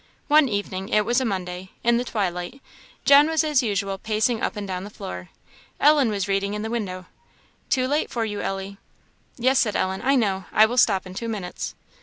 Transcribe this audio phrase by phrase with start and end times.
[0.29, 2.59] One evening it was a Monday in the twilight,
[3.05, 5.29] John was as usual pacing up and down the floor.
[5.79, 7.05] Ellen was reading in the window.
[7.69, 8.77] "Too late for you, Ellie."
[9.37, 11.75] "Yes," said Ellen; "I know; I will stop in two minutes."